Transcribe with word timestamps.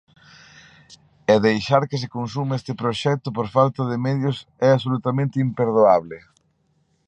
E 1.33 1.35
deixar 1.47 1.83
que 1.89 2.01
se 2.01 2.11
consuma 2.17 2.57
este 2.59 2.73
proxecto 2.81 3.27
por 3.37 3.47
falta 3.55 3.81
de 3.91 3.97
medios 4.07 4.37
é 4.67 4.69
absolutamente 4.71 5.41
imperdoable. 5.45 6.17